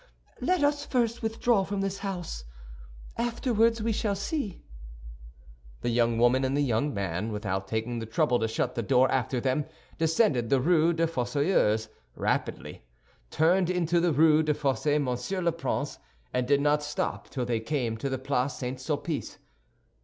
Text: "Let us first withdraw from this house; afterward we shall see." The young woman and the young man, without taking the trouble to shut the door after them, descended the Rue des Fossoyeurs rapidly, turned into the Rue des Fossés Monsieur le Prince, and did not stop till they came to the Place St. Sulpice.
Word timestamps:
"Let 0.39 0.63
us 0.63 0.83
first 0.83 1.21
withdraw 1.21 1.63
from 1.63 1.81
this 1.81 1.99
house; 1.99 2.43
afterward 3.17 3.79
we 3.81 3.91
shall 3.91 4.15
see." 4.15 4.63
The 5.81 5.91
young 5.91 6.17
woman 6.17 6.43
and 6.43 6.57
the 6.57 6.63
young 6.63 6.91
man, 6.91 7.31
without 7.31 7.67
taking 7.67 7.99
the 7.99 8.07
trouble 8.07 8.39
to 8.39 8.47
shut 8.47 8.73
the 8.73 8.81
door 8.81 9.11
after 9.11 9.39
them, 9.39 9.65
descended 9.99 10.49
the 10.49 10.59
Rue 10.59 10.91
des 10.93 11.05
Fossoyeurs 11.05 11.87
rapidly, 12.15 12.81
turned 13.29 13.69
into 13.69 13.99
the 13.99 14.11
Rue 14.11 14.41
des 14.41 14.55
Fossés 14.55 14.99
Monsieur 15.03 15.39
le 15.39 15.51
Prince, 15.51 15.99
and 16.33 16.47
did 16.47 16.61
not 16.61 16.81
stop 16.81 17.29
till 17.29 17.45
they 17.45 17.59
came 17.59 17.95
to 17.95 18.09
the 18.09 18.17
Place 18.17 18.53
St. 18.53 18.79
Sulpice. 18.81 19.37